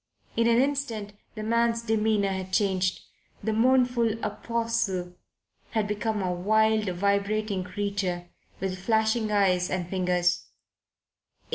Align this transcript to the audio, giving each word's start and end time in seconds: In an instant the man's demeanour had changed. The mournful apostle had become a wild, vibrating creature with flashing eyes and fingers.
In 0.35 0.47
an 0.47 0.59
instant 0.59 1.13
the 1.35 1.43
man's 1.43 1.83
demeanour 1.83 2.31
had 2.31 2.51
changed. 2.51 3.01
The 3.43 3.53
mournful 3.53 4.13
apostle 4.25 5.13
had 5.69 5.87
become 5.87 6.23
a 6.23 6.33
wild, 6.33 6.89
vibrating 6.89 7.63
creature 7.63 8.27
with 8.59 8.79
flashing 8.79 9.31
eyes 9.31 9.69
and 9.69 9.87
fingers. 9.87 10.47